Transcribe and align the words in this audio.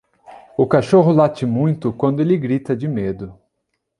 O 0.57 0.65
cachorro 0.65 1.11
late 1.13 1.45
muito 1.45 1.93
quando 1.93 2.21
ele 2.21 2.35
grita 2.35 2.75
de 2.75 2.87
medo. 2.87 3.39